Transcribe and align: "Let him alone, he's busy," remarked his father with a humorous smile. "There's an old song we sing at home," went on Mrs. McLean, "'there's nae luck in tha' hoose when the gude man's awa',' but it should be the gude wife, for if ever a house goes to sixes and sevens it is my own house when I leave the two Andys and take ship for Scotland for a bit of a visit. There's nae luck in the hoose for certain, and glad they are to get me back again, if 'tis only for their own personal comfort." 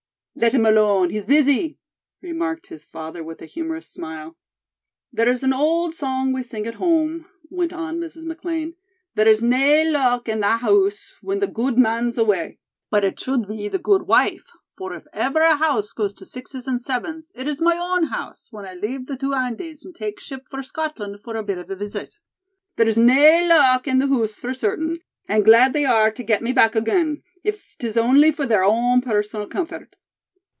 "Let 0.33 0.53
him 0.53 0.65
alone, 0.65 1.09
he's 1.09 1.25
busy," 1.25 1.77
remarked 2.21 2.67
his 2.67 2.85
father 2.85 3.21
with 3.23 3.41
a 3.41 3.45
humorous 3.45 3.89
smile. 3.91 4.37
"There's 5.11 5.43
an 5.43 5.51
old 5.53 5.93
song 5.93 6.31
we 6.31 6.41
sing 6.41 6.65
at 6.65 6.75
home," 6.75 7.25
went 7.49 7.73
on 7.73 7.99
Mrs. 7.99 8.23
McLean, 8.23 8.75
"'there's 9.13 9.43
nae 9.43 9.83
luck 9.83 10.29
in 10.29 10.39
tha' 10.39 10.57
hoose 10.59 11.13
when 11.21 11.41
the 11.41 11.47
gude 11.47 11.77
man's 11.77 12.17
awa',' 12.17 12.55
but 12.89 13.03
it 13.03 13.19
should 13.19 13.45
be 13.45 13.67
the 13.67 13.77
gude 13.77 14.03
wife, 14.07 14.47
for 14.77 14.95
if 14.95 15.05
ever 15.11 15.41
a 15.41 15.57
house 15.57 15.91
goes 15.91 16.13
to 16.15 16.25
sixes 16.25 16.65
and 16.65 16.79
sevens 16.79 17.33
it 17.35 17.45
is 17.45 17.61
my 17.61 17.77
own 17.77 18.05
house 18.05 18.51
when 18.51 18.65
I 18.65 18.73
leave 18.73 19.05
the 19.07 19.17
two 19.17 19.35
Andys 19.35 19.83
and 19.83 19.93
take 19.93 20.19
ship 20.21 20.45
for 20.49 20.63
Scotland 20.63 21.19
for 21.23 21.35
a 21.35 21.43
bit 21.43 21.57
of 21.57 21.69
a 21.69 21.75
visit. 21.75 22.15
There's 22.77 22.97
nae 22.97 23.45
luck 23.45 23.85
in 23.85 23.99
the 23.99 24.07
hoose 24.07 24.39
for 24.39 24.53
certain, 24.53 25.01
and 25.27 25.43
glad 25.45 25.73
they 25.73 25.85
are 25.85 26.09
to 26.09 26.23
get 26.23 26.41
me 26.41 26.53
back 26.53 26.73
again, 26.73 27.21
if 27.43 27.75
'tis 27.77 27.97
only 27.97 28.31
for 28.31 28.45
their 28.47 28.63
own 28.63 29.01
personal 29.01 29.45
comfort." 29.45 29.97